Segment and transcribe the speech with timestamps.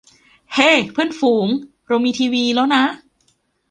[0.53, 1.47] เฮ้ เพื่อนฝูง
[1.87, 2.83] เรามีทีวีแล้วนะ